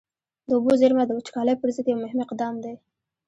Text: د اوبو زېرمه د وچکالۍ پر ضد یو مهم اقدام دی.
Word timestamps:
د 0.47 0.49
اوبو 0.57 0.71
زېرمه 0.81 1.03
د 1.07 1.11
وچکالۍ 1.17 1.55
پر 1.59 1.69
ضد 1.75 1.87
یو 1.89 2.01
مهم 2.03 2.19
اقدام 2.25 2.55
دی. 2.63 2.73